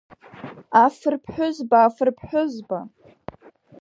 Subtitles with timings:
[0.83, 2.79] Афырԥҳәызба, афырԥҳәызба!